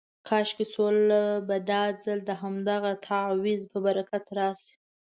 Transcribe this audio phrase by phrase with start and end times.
[0.27, 4.73] کاشکې سوله به دا ځل د همدغه تعویض په برکت راشي.